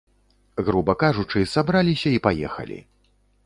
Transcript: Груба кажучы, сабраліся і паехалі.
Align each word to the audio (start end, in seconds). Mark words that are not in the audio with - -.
Груба 0.69 0.95
кажучы, 1.03 1.45
сабраліся 1.53 2.09
і 2.17 2.23
паехалі. 2.29 2.79